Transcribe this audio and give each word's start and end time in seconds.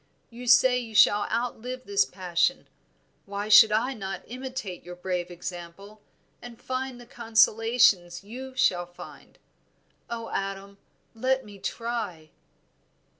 You 0.31 0.47
say 0.47 0.79
you 0.79 0.95
shall 0.95 1.25
outlive 1.31 1.83
this 1.85 2.05
passion; 2.05 2.67
why 3.27 3.49
should 3.49 3.69
not 3.69 4.03
I 4.03 4.21
imitate 4.25 4.83
your 4.83 4.95
brave 4.95 5.29
example, 5.29 6.01
and 6.41 6.59
find 6.59 6.99
the 6.99 7.05
consolations 7.05 8.23
you 8.23 8.55
shall 8.55 8.87
find? 8.87 9.37
Oh, 10.09 10.31
Adam, 10.31 10.79
let 11.13 11.45
me 11.45 11.59
try." 11.59 12.31